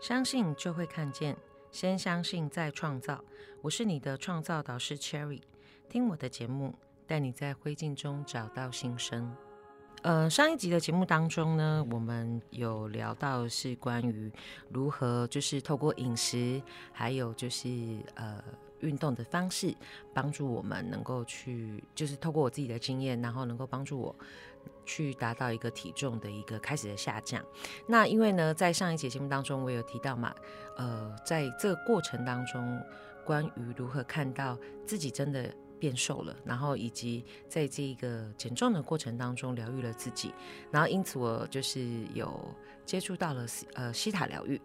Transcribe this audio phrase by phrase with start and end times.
[0.00, 1.36] 相信就会看见，
[1.72, 3.22] 先相信再创造。
[3.60, 5.42] 我是你的创造导师 Cherry，
[5.88, 6.72] 听我的节目，
[7.04, 9.34] 带你在灰烬中找到新生。
[10.02, 14.30] 呃，上一集的节目当中呢，我们有聊到是关于
[14.70, 16.62] 如何就是透过饮食，
[16.92, 17.68] 还有就是
[18.14, 18.42] 呃
[18.78, 19.74] 运动的方式，
[20.14, 24.14] 帮助我们能够去，就是透过我自己的经验，然后能够帮助我。
[24.84, 27.44] 去达到一个体重的一个开始的下降。
[27.86, 30.34] 那因为呢，在上一节节目当中，我有提到嘛，
[30.76, 32.80] 呃，在这个过程当中，
[33.24, 40.32] 关于如何看到自己真的变瘦了，然后以及在这个减重的过程当中疗愈了自己，
[40.70, 42.54] 然后因此我就是有
[42.84, 44.60] 接触到了呃西塔疗愈。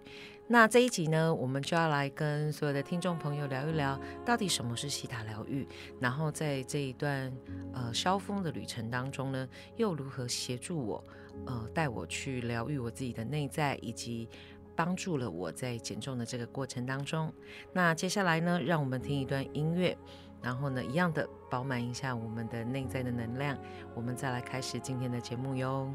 [0.46, 5.68] 那这一集呢，我们就要来跟所有的听众朋友聊一聊，到底什么是西塔疗愈，
[6.00, 7.32] 然后在这一段
[7.74, 11.04] 呃消风的旅程当中呢，又如何协助我，
[11.46, 14.30] 呃，带我去疗愈我自己的内在，以及
[14.76, 17.34] 帮助了我在减重的这个过程当中。
[17.72, 19.98] 那接下来呢，让我们听一段音乐，
[20.42, 23.58] 然后呢，一样的饱满一下我们的内在的能量，
[23.96, 25.90] 我们再来开始今天的节目哟。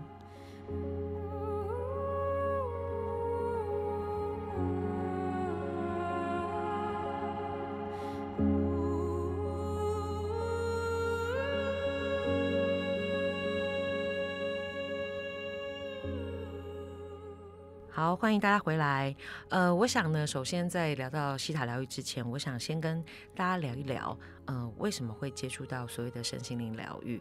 [17.98, 19.12] 好，欢迎大家回来。
[19.48, 23.04] 呃，我想呢，首先在聊到西塔疗愈之前，我想先跟
[23.34, 27.20] 大家聊一聊，呃，为什么会接触到所谓的身心灵疗愈？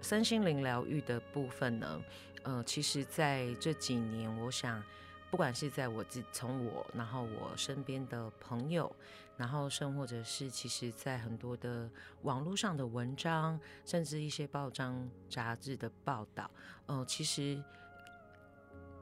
[0.00, 2.00] 身心灵疗愈的部分呢，
[2.44, 4.80] 呃，其实在这几年，我想，
[5.28, 8.94] 不管是在我自从我，然后我身边的朋友，
[9.36, 11.90] 然后甚或者是其实在很多的
[12.22, 16.48] 网络上的文章，甚至一些报章杂志的报道，
[16.86, 17.60] 呃，其实。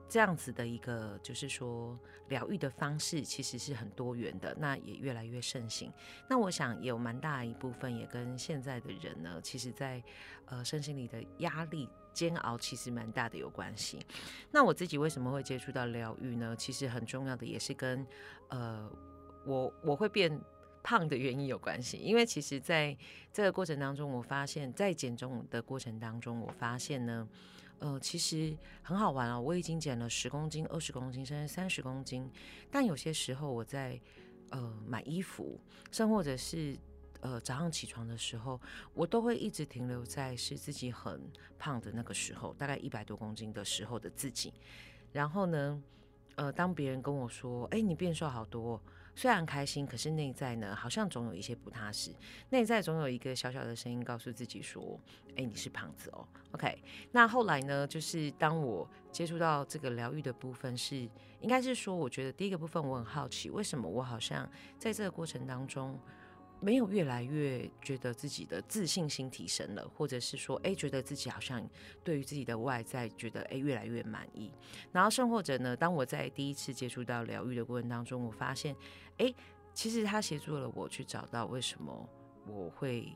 [0.09, 1.99] 这样子的一个，就是说
[2.29, 5.93] 疗愈的方式，其实是很多元的，那也越来越盛行。
[6.29, 10.03] 那我想有蛮大一部分也跟现在的人呢，其实在
[10.47, 13.99] 呃身心里的压力煎熬，其实蛮大的有关系。
[14.51, 16.55] 那我自己为什么会接触到疗愈呢？
[16.57, 18.07] 其实很重要的也是跟
[18.49, 18.89] 呃
[19.45, 20.41] 我我会变
[20.83, 21.97] 胖的原因有关系。
[21.97, 22.97] 因为其实在
[23.33, 27.29] 这个过程当中，我发现，在减重的过程当中，我发现呢。
[27.85, 29.39] 呃，其实很好玩啊！
[29.39, 32.31] 我已经减了十公斤、二十公斤，甚至三十公斤。
[32.71, 34.01] 但有些时候，我在
[34.49, 35.61] 呃买衣服，
[35.93, 36.79] 甚或者是
[37.21, 38.59] 呃早上起床的时候，
[38.95, 41.21] 我都会一直停留在是自己很
[41.59, 44.55] 胖的那个时候，大概一百多公斤的时候的自己。
[45.13, 45.83] 然后呢，
[46.37, 48.81] 呃，当别人跟我说：“哎，你变瘦好多。”
[49.15, 52.11] 虽然开心，可是内在呢，好像总有一些不踏实。
[52.51, 55.01] 内在总有一个小小的声音告诉自己说
[55.37, 56.83] ：“哎，你是胖子哦。” OK，
[57.13, 60.97] 那后来呢，就是当我接触到这个疗愈的部分，是
[61.41, 65.99] 应该是说，我觉得第一个部分我很好奇，为什么我好像在这个过程当中。
[66.61, 71.63] 没有越来越觉得自己的自信心提升了，或者是说，哎，觉得自己好像
[72.03, 74.51] 对于自己的外在觉得哎越来越满意。
[74.91, 78.75] 然后甚或者呢，当我在第一次接触到疗愈的过程当中，我发现，
[79.19, 79.35] 哎，
[79.75, 82.09] 其实他协助了我去找到为什么
[82.47, 83.15] 我会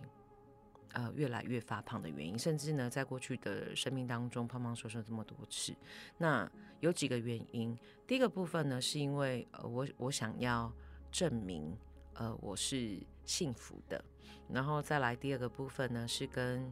[0.93, 5.75] 呃越来越发胖的原因，甚至呢，在过去的生命当中胖胖瘦瘦这么多次，
[6.19, 6.51] 那
[6.81, 7.75] 有几个原因。
[8.07, 10.71] 第一个部分呢，是因为呃我我想要
[11.11, 11.75] 证明。
[12.19, 14.05] 呃，我是幸福的，
[14.49, 16.69] 然后再来第二个部分呢，是跟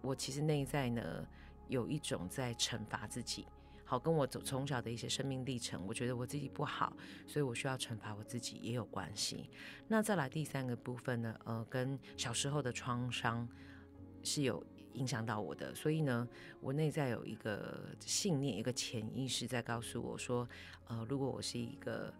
[0.00, 1.26] 我其实内在呢
[1.66, 3.44] 有一种在惩罚自己，
[3.84, 9.50] 好，跟我从从小的一些生命历程，我觉得我自己不好，所以我需要惩罚我自己也有关系。
[9.88, 13.48] 那再来第三个部分呢，呃，跟小时候的创伤
[14.22, 16.28] 是有影响到我的，所以呢，
[16.60, 20.48] 我内在有一个信念，一个潜意识在告诉我说，
[20.86, 22.14] 呃，如果我是一个。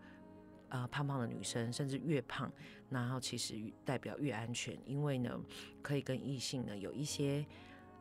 [0.70, 2.50] 呃，胖胖的女生，甚至越胖，
[2.88, 5.38] 然后其实代表越安全，因为呢，
[5.82, 7.44] 可以跟异性呢有一些，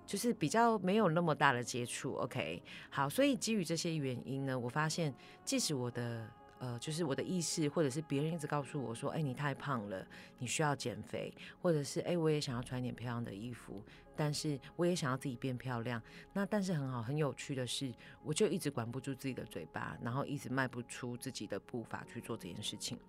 [0.06, 2.14] 就是比较没有那么大的接触。
[2.14, 5.14] OK，好，所以基于这些原因呢，我发现，
[5.44, 6.26] 即使我的。
[6.62, 10.06] 呃，就是我的意识，或者是别人一直告诉我说：“哎，你太胖了，
[10.40, 13.82] 你需要减肥。”或者是“哎，我也想要穿点漂亮的衣服，
[14.20, 16.02] 但是我也想要自己变漂亮。”
[16.34, 23.00] 那但是很好，很有趣的是，我就一直管不住自己的嘴巴，然后一直迈不出自己的步伐去做这件事情。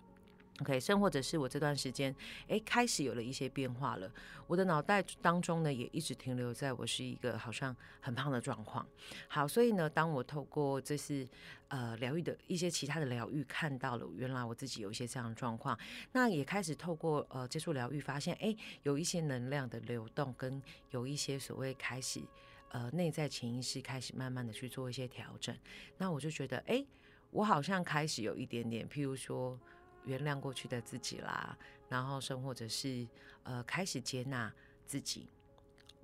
[0.59, 2.15] OK，甚或者是我这段时间，
[2.47, 4.11] 哎，开始有了一些变化了。
[4.45, 8.85] 我的脑袋当中呢，也一直停留在我是一个好像很胖的状况。
[9.27, 11.27] 好，所以呢，当我透过这是
[11.69, 15.75] 呃疗愈的一些其他的疗愈，看到了原来我自己有一些这样的状况，
[16.11, 20.61] 那也开始透过呃接触疗愈，发现哎，有一些能量的流动，跟
[20.91, 22.21] 有一些所谓开始
[22.69, 25.57] 呃内在潜意识开始慢慢的去做一些调整。
[25.97, 26.85] 那我就觉得哎。
[27.33, 29.57] 我好像开始有一点点，譬如说
[30.05, 31.57] 原谅过去的自己啦，
[31.89, 33.07] 然后生或者是
[33.43, 34.51] 呃开始接纳
[34.85, 35.29] 自己，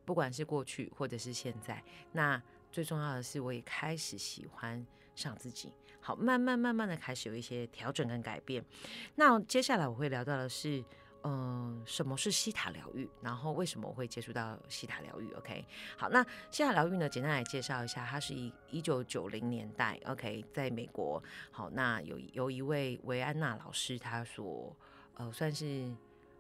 [0.05, 1.83] 不管是过去或者是现在。
[2.11, 2.41] 那
[2.71, 4.85] 最重要的是，我也开始喜欢
[5.15, 5.71] 上自己。
[5.99, 8.63] 好，慢慢慢慢的开始有一些调整跟改变。
[9.15, 10.83] 那接下来我会聊到的是。
[11.29, 13.09] 嗯，什么是西塔疗愈？
[13.21, 15.65] 然后为什么我会接触到西塔疗愈？OK，
[15.97, 17.09] 好，那西塔疗愈呢？
[17.09, 21.21] 简单来介绍一下，它是一一九九零年代，OK，在美国，
[21.51, 24.73] 好，那有有一位维安娜老师，她所
[25.15, 25.93] 呃算是。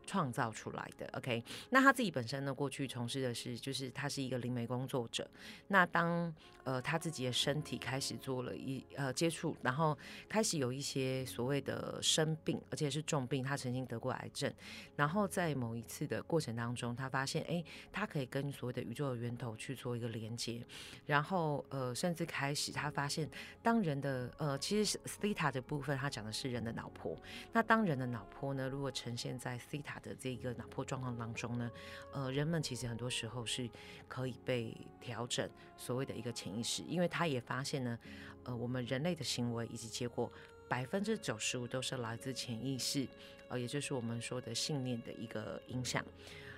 [0.07, 1.43] 创造出来的，OK。
[1.69, 5.29] 那他自己本身呢，过去从事的是，就是他是一个灵媒工作者。
[5.67, 6.33] 那当
[6.63, 9.95] 呃他自己的身体开始做了一呃接触，然后
[10.27, 14.51] 开始有一些所谓的生病，而且是重病，他曾经得过癌症。
[14.95, 20.65] 然后在某一次的过程当中，他发现，哎，他可以跟所谓的宇宙的源头去做一个连接。
[21.05, 23.29] 然后呃，甚至开始他发现，
[23.61, 27.17] 当人的呃，其实 Theta 的部分，他讲的是人的脑波。
[27.53, 31.71] 那当人的脑波呢，如果呈现在 Theta 的这个脑波状况当中呢，
[32.13, 33.69] 呃，人们其实很多时候是
[34.07, 37.97] 可以被调整所谓的一个潜意识，因为他也发现呢，
[38.43, 40.31] 呃，我们人类的行为以及结果
[40.67, 43.07] 百分之九十五都是来自潜意识，
[43.49, 46.05] 呃，也就是我们说的信念的一个影响。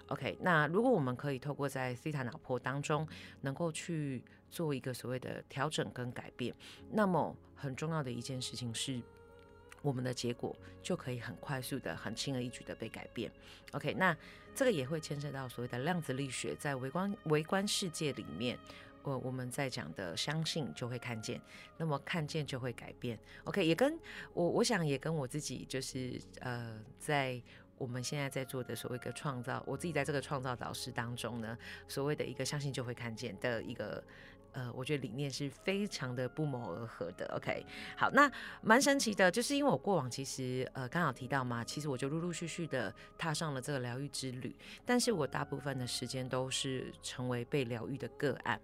[0.08, 3.08] OK，那如果我们可以透过在西塔脑波当中
[3.42, 6.56] 能够去做一个所谓的调整跟改变，
[6.92, 9.02] 那么很重要的一件事情是。
[9.82, 13.32] 我们的结果就可以很快速的、很轻而易举的被改变。
[13.72, 14.16] OK，那
[14.54, 18.58] 这个也会牵涉到所谓的量子力学，在微观微观世界里面，
[19.04, 21.40] 我我们在讲的相信就会看见，
[21.78, 23.18] 那么看见就会改变。
[23.46, 23.98] OK，也跟
[24.34, 27.42] 我我想也跟我自己就是呃，在
[27.78, 34.04] 我们现在在做的所谓的创造，我自己在这个创造导师当中呢，所谓的一个相信就会看见的一个。
[34.54, 37.26] 呃，我觉得理念是非常的不谋而合的。
[37.36, 37.66] OK，
[37.96, 38.32] 好，那
[38.62, 44.56] 蛮神奇的，就是因为我过往其实呃刚好提到嘛，其实我就陆陆续续的踏上了这个疗愈之旅，
[44.86, 48.60] 但是我大部分的时间都是成为被疗愈的个案。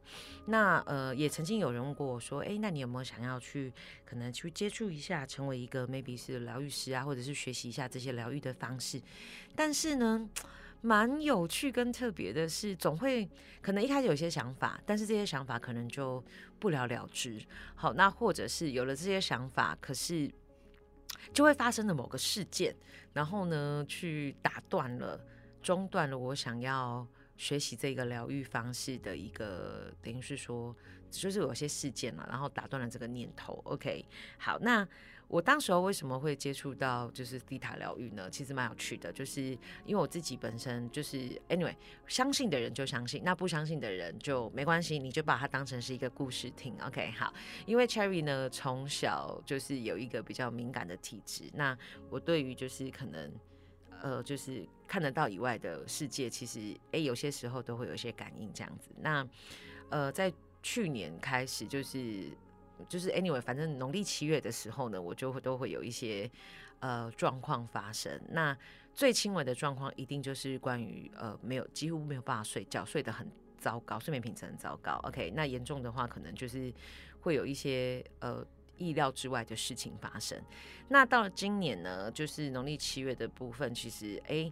[0.46, 3.72] 那呃也曾经有人问过我说，哎，那你有没有想要去
[4.06, 9.02] 可能去接触一下，成为一个 maybe 是疗愈师啊，或者是学习一下这些疗愈的方式？
[9.56, 10.30] 但是呢。
[10.86, 13.28] 蛮有趣跟特别的是，总会
[13.60, 16.24] 可能一开始有些想法，但是这些想法可能就
[16.60, 17.42] 不了了之。
[17.74, 20.32] 好，那或者是有了这些想法，可是
[21.34, 22.76] 就会发生的某个事件，
[23.14, 25.20] 然后呢，去打断了、
[25.60, 27.06] 中断了我想要
[27.38, 30.76] 学习这个疗愈方式的一个，等于是说，
[31.10, 33.62] 就是有些事件了，然后打断了这个念头。
[33.66, 34.06] OK，
[34.38, 34.88] 好，那。
[35.28, 38.30] 我当时候为什么会接触到就是地塔疗愈呢？
[38.30, 39.42] 其实蛮有趣的，就是
[39.84, 41.18] 因为我自己本身就是
[41.50, 46.76] anyway，相信的人就相信，那不相信的人就没关系，你就把它当成是一个故事听。
[46.80, 47.34] OK，好，
[47.66, 51.76] 因为 Cherry 呢从小就是有一个比较敏感的体质，那
[52.12, 53.34] 我对于就是可能
[54.06, 56.60] 呃就是看得到以外的世界，其实
[56.92, 58.90] 诶有些时候都会有一些感应这样子。
[59.02, 59.28] 那
[59.90, 60.32] 呃在
[60.62, 62.30] 去年开始就是。
[62.90, 66.30] 就是 anyway，反正农历七月的时候呢，我就会都会有一些
[66.82, 68.22] 呃状况发生。
[68.28, 68.56] 那
[68.94, 73.26] 最轻微的状况，一定就是关于呃没有几乎没有办法睡觉，睡得很
[73.58, 75.00] 糟糕，睡眠品质很糟糕。
[75.06, 76.70] OK，那严重的话，可能就是
[77.22, 78.46] 会有一些呃
[78.78, 80.42] 意料之外的事情发生。
[80.90, 84.52] 那到了今年呢，就是农历七月的部分，其实哎。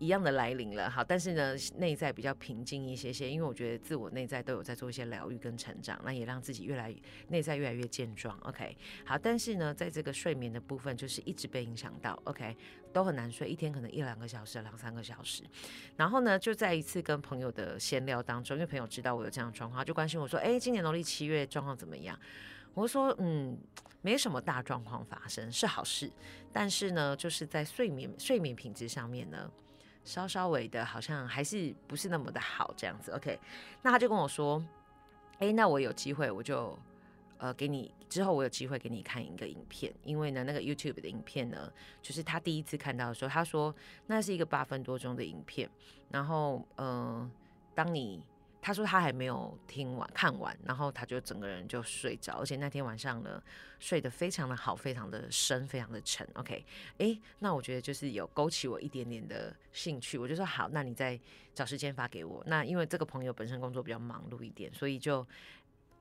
[0.00, 6.92] 一样的来临了，好，但是呢，内在比较平静一些些，因为我觉得自我内在都有在做一些疗愈跟成长，那也让自己越来
[7.28, 8.36] 内在越来越健壮。
[8.40, 12.56] OK，好，但是呢，在这个睡眠的部分，就是一直被影响到，OK，
[12.92, 15.44] 都很难睡，一天可能一两个小时、两三个小时。
[15.96, 22.18] 然后呢，就在一次跟朋友的闲聊当中，因为朋友知道我有这样的状况，就关心我说：“哎，今年农历七月状况怎么样？”
[22.74, 23.56] 我说：“嗯，
[24.02, 26.10] 没什么大状况发生，是好事。
[26.52, 29.50] 但是呢，就是在睡眠睡眠品质上面呢。”
[30.04, 33.10] 稍稍微的，好像还是不是那么的好这样子。
[33.12, 33.40] OK，
[33.80, 34.62] 那他就跟我说
[35.40, 36.78] ：“哎，那我有机会，我就
[37.38, 43.74] 呃给你之后，我有机会给你看一个影片，因为呢，那个 YouTube 的影片呢，就是他第一次看到的时候，他说
[44.06, 45.70] 那是一个八分多钟的影片，
[46.10, 47.30] 然后嗯，
[47.74, 48.22] 当你。”
[48.64, 53.42] 他说他还没有听完看完，然后他就整个人就睡着，而且那天晚上呢
[53.78, 56.26] 睡得非常的好，非常的深，非常的沉。
[56.32, 56.64] OK，
[56.96, 61.20] 哎，那我觉得就是有勾起我一点点的兴趣，我就说好，那你再
[61.54, 62.42] 找时间发给我。
[62.46, 65.26] 那因为这个朋友本身工作比较忙碌一点，所以就。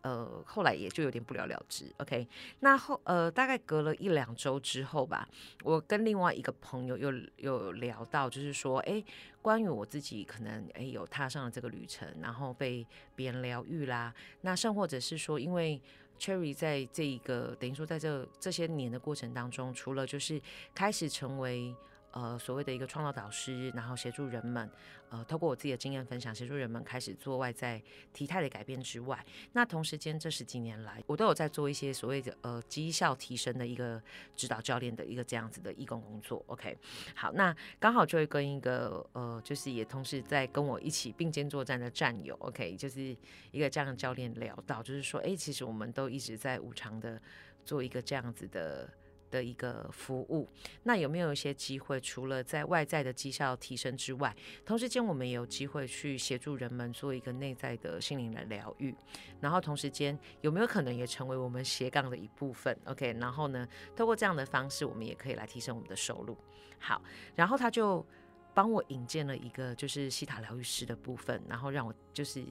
[0.04, 1.92] 呃，后来也就有点不了了之。
[1.98, 2.28] OK，
[2.60, 5.28] 那后呃，大概隔了一两周之后吧，
[5.64, 9.04] 我跟另外一个朋友又又聊到，就是说，哎，
[9.42, 15.82] 关于我自己可能哎有踏上了这个旅程，然后被别人疗愈啦，那甚或者是说，因为。
[16.20, 20.40] Cherry 在这一个等于说在这这些年的过程当中，除了就是
[20.74, 21.76] 开始成为。
[22.14, 24.70] 呃，所谓的一个创造导师，然后协助人们，
[25.10, 27.82] 呃，透过我自己的经验分享，协助人们开始做外在
[28.14, 34.00] 体态的改变之外，那同时间这十几年来，我都有在做一些所谓的呃绩效提升的一个
[34.36, 36.44] 指导教练的一个这样子的义工工作。
[36.46, 36.78] OK，
[37.16, 43.18] 好，那刚好就会跟一个呃，就是也同时在跟我一起并肩作战的战友，OK，就是
[43.52, 47.20] 一个这样的教练聊到，就是说，哎，其实我们都一直在无偿的
[47.66, 48.88] 做一个这样子的。
[49.34, 50.48] 的一个服务，
[50.84, 58.96] 那有没有一些机会，除了在外在的绩效提升之外，同时间我们也有机会去协助人们做一个内在的心灵的疗愈，
[59.42, 66.38] 然后同时间有没有可能也成为我们斜杠的一部分？OK，然后呢，透过这样的方式，我们也可以来提升我们的收入。
[66.78, 67.02] 好，
[67.36, 68.06] 然后他就
[68.54, 72.46] 帮我引荐了一个就是西塔疗愈师的部分，然后让我就是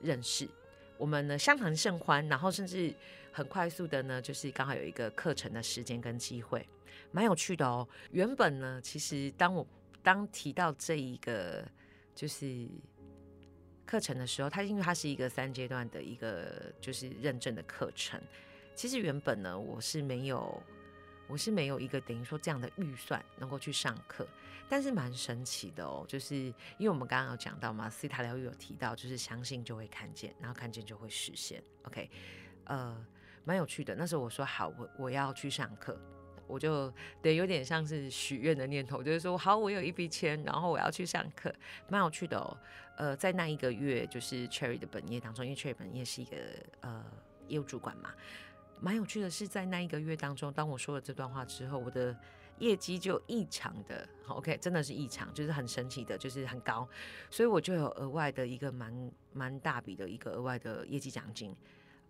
[0.00, 0.48] 认识。
[0.98, 2.94] 我们呢相谈甚欢，然后甚至
[3.32, 6.68] 很快速的呢，就是刚好有一个课程的时间跟机会，
[7.10, 7.88] 蛮有趣的哦。
[8.10, 9.66] 原本呢，其实当我
[10.02, 11.66] 当提到这一个
[12.14, 12.68] 就是
[13.86, 18.20] 课程的时候，它因为它是一个三阶段的一个就是认证的课程，
[18.74, 20.62] 其实原本呢我是没有。
[21.28, 24.26] 我是没有一个等于说这样的预算能够去上课，
[24.68, 26.34] 但是蛮神奇的哦，就是
[26.76, 31.62] 因为我们刚刚有讲到嘛，西塔疗愈有提到，就是相信就会看见，然后看见就会实现。
[31.84, 32.10] OK，
[32.64, 33.06] 呃，
[33.44, 33.94] 蛮有趣的。
[33.94, 35.98] 那时候我说好，我我要去上课，
[36.46, 41.54] 我就对有点像是许愿的念头，就是说好，我有一笔钱，然后我要去上课，
[41.88, 42.56] 蛮有趣的哦。
[42.96, 46.36] 呃，在那一个月，就是 Cherry 的本业当中，因为 Cherry 本业是一个
[46.80, 47.04] 呃
[47.48, 48.10] 业务主管嘛。
[48.80, 52.14] 蛮有趣的是，在那一个月当中，当我说了这段话之后，我的
[52.58, 56.86] 业绩就异常的 OK，真的是异常，就是很神奇的，就是很高，
[57.30, 61.54] 所以我就有额外的一个蛮蛮大笔的一个额外的业绩奖金，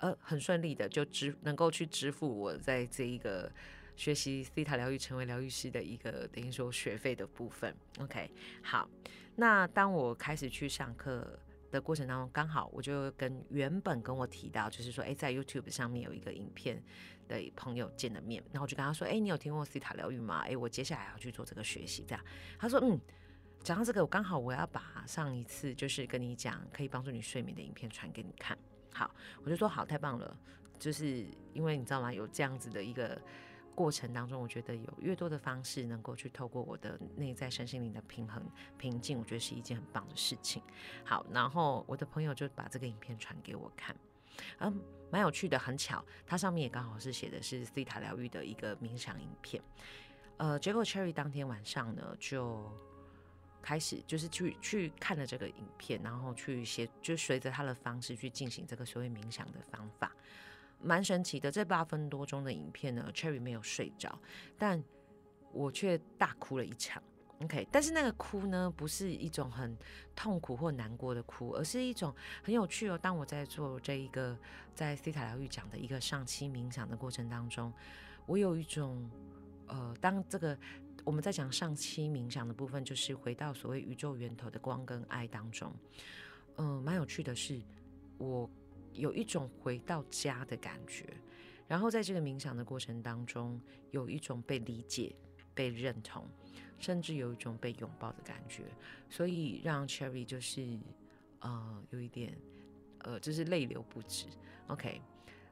[0.02, 3.50] 呃，很顺利的就支能够去支付我在这一个
[3.96, 7.74] 学习 C 塔疗愈成为疗愈师的一个等于说学费的部分。
[7.98, 8.30] OK，
[8.62, 8.88] 好，
[9.34, 11.38] 那当我开始去上课。
[11.72, 16.76] 的过程当中，刚好我就跟原本跟我提到，就是说，哎，在 YouTube 上面有一个影片
[17.26, 20.44] 的朋友见了面，然后我就跟他说，哎，你有听过西塔疗愈吗？
[20.46, 22.22] 哎，我接下来要去做这个学习，这样。
[22.58, 23.00] 他说，嗯，
[23.64, 28.58] 讲到这个，我刚好我要把上一次就是跟你讲可以帮助你睡眠的影片传给你看。
[28.92, 29.10] 好，
[29.44, 30.36] 我就说好，太棒了，
[30.78, 32.12] 就是因为你知道吗？
[32.12, 33.20] 有这样子的一个。
[33.74, 38.44] 过程当中，我觉得有越多的方式能够去透过我的内在身心灵的平衡
[38.76, 40.62] 平静，我觉得是一件很棒的事情。
[41.02, 43.96] 好，然后我的朋友就把这个影片传给我看，
[44.58, 44.78] 嗯，
[45.10, 49.62] 蛮有趣的，很巧，它上面也刚好是写的是 C 塔疗愈的一个冥想影片。
[50.36, 52.70] 呃，结果 Cherry 当天晚上呢，就
[53.62, 60.12] 开始就是去去看了这个影片，然后去写，就随着他的方式去进行这个所谓冥想的方法。
[60.84, 64.18] 蛮神奇的，这八分多钟的影片呢，Cherry 没有睡着，
[64.58, 64.82] 但
[65.52, 67.00] 我却大哭了一场。
[67.40, 69.76] OK，但是那个哭呢，不是一种很
[70.14, 72.98] 痛苦或难过的哭，而是一种很有趣哦。
[72.98, 74.36] 当我在做这一个
[74.74, 77.72] 在西塔疗愈讲的一个上期冥想的过程当中，
[78.26, 79.08] 我有一种
[79.66, 80.56] 呃，当这个
[81.04, 85.72] 我们在讲上期冥想的部分，就是回到所谓宇宙源头的光跟爱当中，
[86.56, 87.60] 嗯，蛮有趣的是
[88.18, 88.48] 我。
[88.94, 91.06] 有一种回到家的感觉，
[91.66, 93.58] 然后在这个冥想的过程当中，
[93.90, 95.16] 有一种被理解、
[95.54, 96.28] 被认同，
[96.78, 98.64] 甚至有一种被拥抱的感觉，
[99.08, 100.78] 所以让 Cherry 就是
[101.40, 102.36] 呃有一点
[102.98, 104.26] 呃就是泪流不止。
[104.66, 105.00] OK，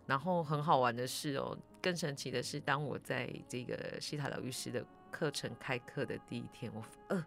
[0.04, 7.26] 然后很好玩的是哦，更神奇的是，当我在这个西塔疗愈师的课程开课的第一天，我呃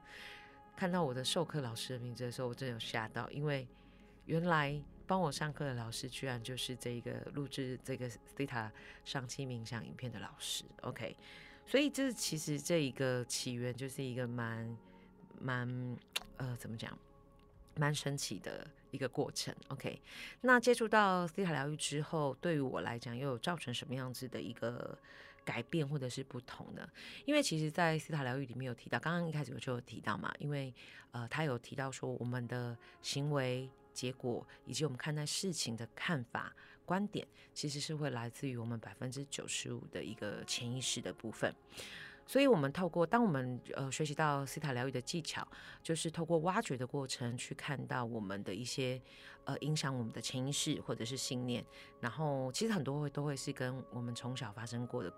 [0.76, 3.68] 看到我的授课老师的名字的时候，我真的有吓到，因为
[4.26, 4.82] 原来。
[5.06, 8.72] 帮我上课的老师居然就是这个录制这个 Theta
[9.04, 11.18] 上期冥想影片的老师，OK，
[11.66, 14.78] 所以这其实这一个起源就是一个蛮
[15.42, 15.98] 蛮
[16.38, 16.98] 呃怎么讲，
[17.76, 20.02] 蛮神奇的一个过程，OK。
[20.40, 24.98] 那接触到 Theta 疗愈之后，对于我来讲又有造成什么样子的一个
[25.46, 26.88] 改变或者是不同的？
[27.26, 30.74] 因为其实，在斯塔疗愈里面有提到，刚刚一开始我就有提到嘛，因为
[31.12, 33.70] 呃他有提到说我们的行为。
[33.94, 36.52] 结果以及我们看待事情的看法、
[36.84, 41.54] 观点，其实是会来自于我们百分之九十五的一个潜意识的部分。
[42.26, 45.48] 所以，我们透过当我们呃学习到西塔疗愈的技巧，
[45.84, 49.00] 就是透过挖掘的过程，去看到我们的一些
[49.44, 51.64] 呃影响我们的潜意识或者是信念。
[52.00, 55.14] 然后，其实很多会都会是跟我们从小发生过的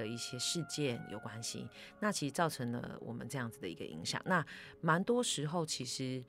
[0.00, 1.68] 的一些事件有关系。
[2.00, 4.20] 那其实造成了我们这样子的一个影响。
[4.24, 4.44] 那
[4.80, 6.24] 蛮多时候其实。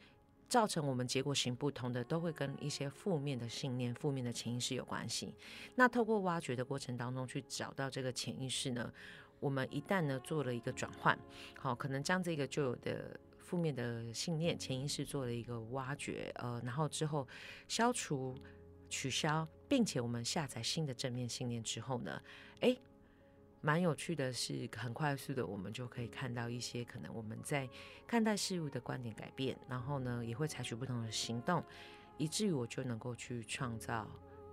[0.52, 5.34] 造成我们结果行不通的，都会跟一些负面的信念、负面的潜意识有关系。
[5.76, 8.92] 那透过挖掘的过程当中，去找到这个潜意识呢，
[9.40, 11.18] 我们一旦呢做了一个转换，
[11.58, 17.26] 好，可能将这个旧有的负面的信念、潜意识做了一个挖掘，呃，然后之后
[17.70, 18.38] 消除、
[18.90, 22.22] 取消，并且我们下载新的正面信念之后呢，
[22.60, 22.78] 诶。
[23.64, 27.70] 蛮有趣的是，很快速的，我们就可以看到一些可能我们在
[28.08, 31.64] 看待事物的观点改变，然后呢，也会采取不同的行动，
[32.18, 34.08] 以至于我就能够去创造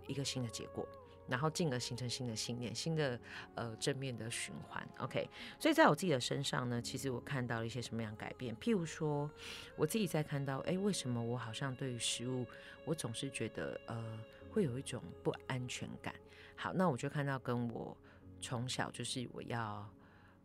[0.07, 0.87] 一个新的结果，
[1.27, 3.19] 然后进而形成新的信念、新的
[3.55, 4.87] 呃正面的循环。
[4.99, 5.27] OK，
[5.59, 8.55] 所以在我自己的身上呢，其实我看到了一些什么样改变？
[8.59, 9.31] 譬如说，
[9.75, 12.45] 我自己在看到，哎，为什么我好像对于食物，
[12.85, 16.15] 我总是觉得呃会有一种不安全感？
[16.55, 17.97] 好，那我就看到跟我。
[18.41, 19.89] 从小就是我要，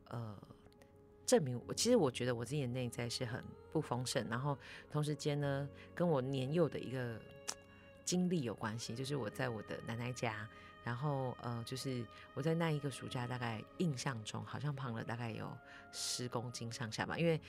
[0.09, 0.37] 呃，
[1.25, 1.73] 证明我。
[1.73, 4.57] 其实我觉得我自己的内在是很不丰盛，然后
[4.91, 7.19] 同时间呢，跟我年幼的一个
[8.03, 8.95] 经历有关系。
[8.95, 10.47] 就是我在我的奶奶家，
[10.83, 15.51] 然后呃，就是我在那一个暑假，大概印象中好像胖了大概有
[15.91, 17.17] 十公斤上下吧。
[17.17, 17.39] 因为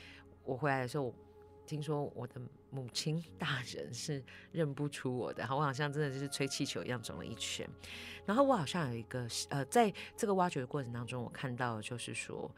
[0.44, 1.14] 我回来的时候。
[1.66, 2.40] 听说我的
[2.70, 7.68] 母亲大人是认不出我的，我好像真的就是吹气球一样肿了一圈。
[8.26, 12.50] 然后我好像有一个呃，在这个挖掘的过程当中，我看到就是说，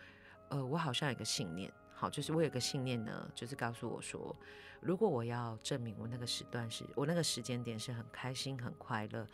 [0.48, 4.34] 呃，我好像有一个信念，好，就是我有个信念呢，就是告诉我说，
[4.80, 9.26] 如果我要证明我那个时段是我那个时间点是很开心、很快乐，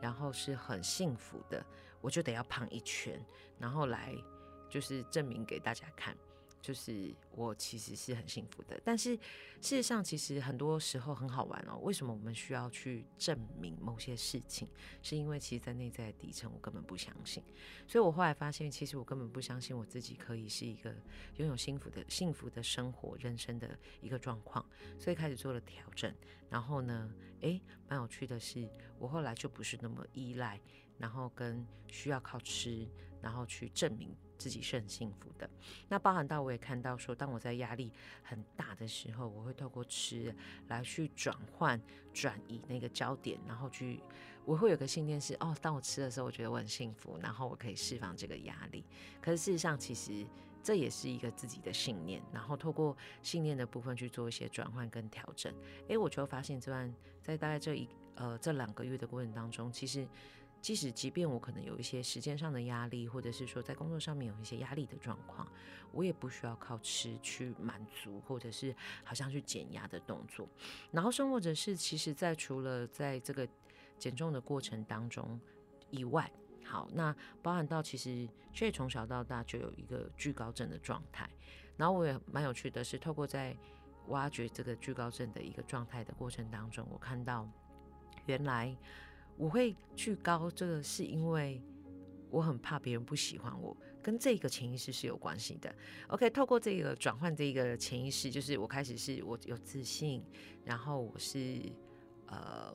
[0.00, 1.64] 然后是很幸福的，
[2.00, 3.20] 我就得要胖一圈，
[3.58, 4.14] 然后来
[4.68, 6.16] 就是证明给大家看。
[6.68, 11.78] 就是我其实是很幸福的，但是事实上，其实很多时候很好玩哦。
[11.78, 14.68] 为什么我们需要去证明某些事情？
[15.02, 17.42] 是因为其实，在内在底层，我根本不相信。
[17.86, 20.94] 所以我后来发现，其实我根本不相信我自己可以是一个
[21.36, 24.62] 拥有幸福的、幸福的生活、人生的一个状况。
[24.98, 26.14] 所以开始做了调整。
[26.50, 30.60] 然后呢，诶，蛮有趣的是，我后来就不是那么依赖，
[30.98, 32.86] 然后跟需要靠吃，
[33.22, 34.14] 然后去证明。
[34.38, 35.50] 自己是很幸福的。
[35.88, 40.34] 那包含到我也看到说，当我在压力很大的时候，我会透过吃
[40.68, 41.78] 来去转换、
[42.14, 44.00] 转移那个焦点，然后去，
[44.44, 48.84] 我会有个信念是：哦，当我吃的时候，我觉得我很幸福，然后我可以释放这个压力。
[49.20, 50.24] 可是事实上，其实
[50.62, 55.52] 这也是一个自己的信念，然后透过信念的部分去做一些转换跟调整。
[55.88, 60.06] 诶，我就发现这段在大概这一呃这两个月的过程当中，其实。
[60.60, 65.46] 即使即便我可能有一些时间上的压力，或者是说在工作上面有一些压力的状况，
[65.92, 70.48] 我也不需要靠吃去满足，或者是好像去减压的动作。
[70.90, 73.48] 然后，生活者是其实在除了在这个
[73.98, 75.40] 减重的过程当中
[75.90, 76.30] 以外，
[76.64, 81.30] 好，那包含到其实却从小到大就有一个惧高症的状态。
[81.76, 83.56] 然后我也蛮有趣的是，透过在
[84.08, 87.48] 挖掘这个惧高症的一个状态的过程当中，我看到
[88.26, 88.76] 原来。
[89.38, 91.62] 我会去高，这个是因为
[92.28, 95.74] 我很怕别人不喜欢我，跟这个潜意识是有关系的。
[96.08, 100.22] OK，透过这个转换这个潜意识，就是我开始是我有自信，
[100.64, 101.60] 然后我是
[102.26, 102.74] 呃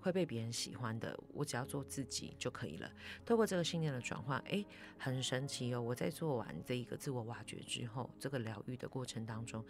[0.00, 2.90] 会被别人喜欢的，我只要做自己就可以了。
[3.26, 4.64] 透过这个信念的转换，哎，
[4.96, 5.82] 很神奇哦！
[5.82, 9.64] 我在做完这一个自我挖掘之后，这个疗愈的过程当中，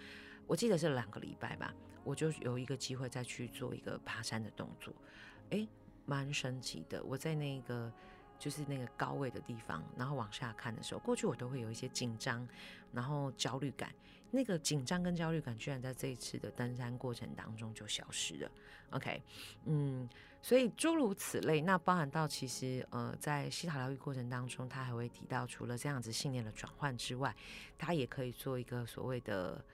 [0.46, 4.94] 我记得是两个礼拜吧，我就有一个机会再去做一个爬山的动作，
[5.50, 5.66] 哎。
[6.06, 7.92] 蛮神奇的，我在那个
[8.38, 12.46] 就是那个高位的地方，然后往下看的时候，过去我都会有一些紧张，
[12.92, 13.92] 然后焦虑感。
[14.30, 18.50] 那个紧张跟焦虑感，居然在这一次的登山过程当中就消失了。
[18.90, 19.22] OK，
[19.64, 20.08] 嗯，
[20.42, 27.34] 所以诸如此类，那包含到其实呃，在西塔疗愈过程当中，他还会提到，除了这样子信念的转换之外，
[27.78, 29.64] 他也可以做一个所谓的。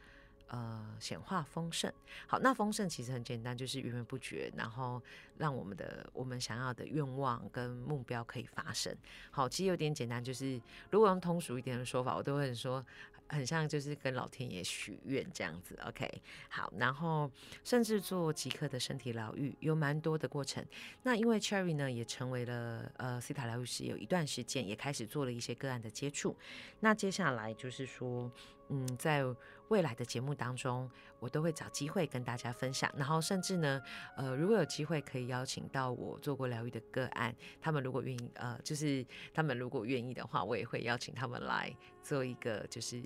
[0.52, 1.92] 呃，显化丰盛。
[2.26, 5.00] 好，那丰盛其实很简单，就是源源不绝，然后
[5.40, 8.94] 让我们的我们想要的愿望跟目标可以发生。
[9.30, 12.84] 好，其实有点简单，就是如果用通俗一点的说法，我都会说，
[13.26, 15.74] 很像就是跟老天爷许愿这样子。
[15.86, 16.06] OK，
[16.50, 17.30] 好，然后
[17.64, 20.62] 甚至做即刻的身体疗愈，有蛮多的过程。
[21.04, 26.36] 那因为 Cherry 呢，也成为了呃西塔疗愈师，有一段时间也开始做了一些个案的接触。
[26.80, 28.30] 那接下来就是说。
[28.72, 29.24] 嗯，在
[29.66, 30.88] 未来的节目当中，
[31.20, 32.92] 我都会找机会跟大家分享。
[32.96, 33.80] 然后，甚至呢，
[34.16, 43.00] 呃，如果有机会可以邀请到我做过疗愈的个案，他们如果愿意，呃，就是他们如果愿意的话，我也会邀请他们来做一个就是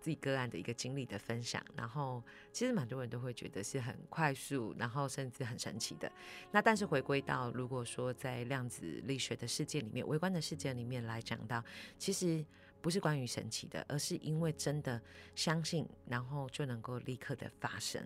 [0.00, 1.62] 自己个案的一个经历的分享。
[1.76, 6.10] 然后，其实蛮多人都会觉得是很快速，然后甚至很神奇的。
[6.50, 11.62] 那但是回归到，如果说在量子力学的世界里面、微观的世界里面来讲到，
[11.98, 12.44] 其实。
[12.80, 15.00] 不是关于神奇的，而是因为真的
[15.34, 18.00] 相信，然后就能够立刻的发生。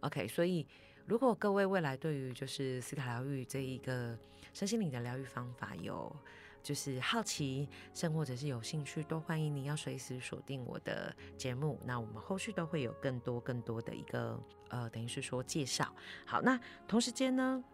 [0.00, 0.66] OK，所以
[1.06, 4.18] 如果各位未来对于就是斯塔疗愈这一个
[4.52, 6.14] 身心灵的疗愈方法有
[6.62, 11.80] 就是好奇，甚或者是有兴趣，都欢迎你要随时锁定我的节目。
[11.84, 14.38] 那我们后续都会有更多更多的一个
[14.68, 15.90] 呃，等于是说介绍。
[16.26, 17.64] 好，那同时间呢，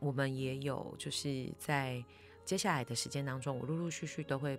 [0.00, 2.04] 我们也有就是在
[2.44, 4.58] 接下来的时间当中，我陆陆续续都会。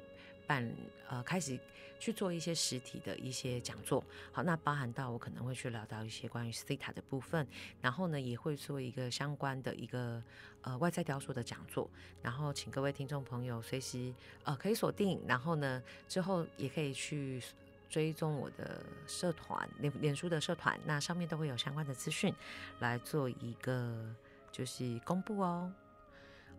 [0.49, 0.67] 办
[1.07, 1.59] 呃，开始
[1.99, 7.45] 去做一些实体的一些讲座，好，那包含到我可能会去聊到一些关于 t 塔的部分，
[7.81, 10.23] 然后呢，也会做一个相关的一个
[10.63, 11.87] 呃外在雕塑的讲座，
[12.23, 14.11] 然后请各位听众朋友随时
[14.43, 17.39] 呃可以锁定，然后呢之后也可以去
[17.87, 22.33] 追踪我的社团脸脸书的社团，那上面都会有相关的资讯
[22.79, 24.15] 来做一个
[24.51, 25.71] 就是公布哦。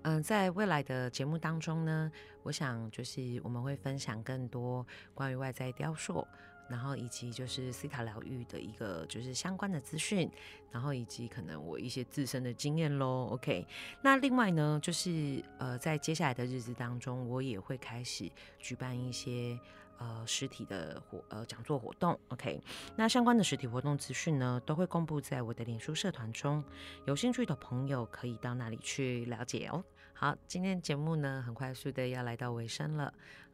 [0.02, 2.10] 嗯，在未来的节目当中呢，
[2.42, 6.26] 我想就是我们会分享更多关于外在雕塑，
[6.68, 10.30] 然后以及就是西塔疗愈的一个就是相关的资讯，
[10.70, 13.28] 然后以及可能我一些自身的经验喽。
[13.32, 13.66] OK，
[14.02, 19.58] 那另外呢，就是呃，在接下来的日子当中，我也会开始举办一些。
[20.00, 22.58] 呃，实体的活呃讲座活动，OK，
[22.96, 26.64] 那相关的实体活动资讯呢，都会公布在我的脸书社团中，
[27.04, 29.84] 有兴趣的朋友可以到那里去了解哦。
[30.14, 33.12] 好，今天节目呢，很快速的要来到尾声了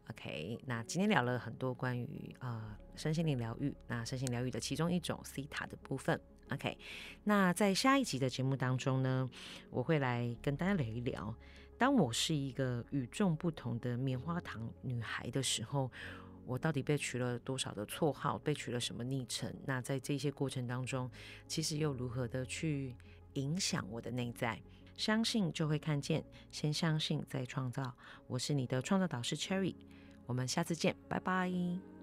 [0.08, 6.20] ，OK，那今天聊了很多关于呃身心灵疗愈，那身心疗愈的其中一种 C 塔的部分
[6.52, 6.78] ，OK，
[7.24, 9.28] 那在下一集的节目当中呢，
[9.70, 11.34] 我会来跟大家聊一聊，
[11.76, 15.90] 当我是一个与众不同的棉花糖女孩的时候。
[16.46, 19.52] 我到底被取了多少的绰号，被取了什么昵称？
[19.66, 21.10] 那在这些过程当中，
[21.48, 22.94] 其实又如何的去
[23.34, 24.60] 影响我的内在？
[24.96, 27.94] 相信就会看见，先相信再创造。
[28.28, 29.74] 我是你的创造导师 Cherry，
[30.24, 31.95] 我们下次见，拜拜。